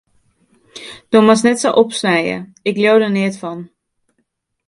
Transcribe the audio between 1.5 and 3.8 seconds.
sa opsnije, ik leau der neat fan.